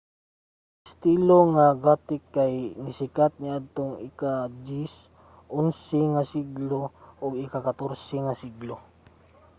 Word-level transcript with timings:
ang 0.83 0.87
estilo 0.91 1.39
nga 1.53 1.65
gothic 1.83 2.23
kay 2.35 2.53
nisikat 2.83 3.31
niadtong 3.41 3.93
ika-10-11 4.09 6.13
nga 6.13 6.23
siglo 6.33 6.81
ug 7.23 7.31
sa 7.37 7.41
ika-14 7.45 8.15
nga 8.25 8.33
siglo 8.41 8.75